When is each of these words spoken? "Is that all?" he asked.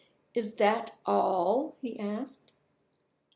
"Is 0.33 0.55
that 0.55 0.97
all?" 1.05 1.75
he 1.79 1.99
asked. 1.99 2.53